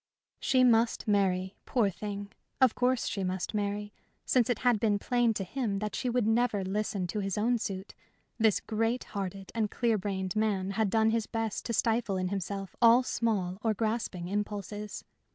[0.39, 2.31] She must marry, poor thing!
[2.59, 3.93] Of course she must marry.
[4.25, 7.59] Since it had been plain to him that she would never listen to his own
[7.59, 7.93] suit,
[8.39, 12.75] this great hearted and clear brained man had done his best to stifle in himself
[12.81, 15.03] all small or grasping impulses.